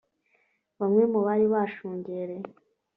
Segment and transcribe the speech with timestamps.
[0.79, 2.45] Bamwe mu bari bashungereye